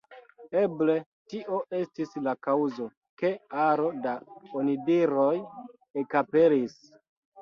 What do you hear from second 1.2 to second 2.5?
tio estis la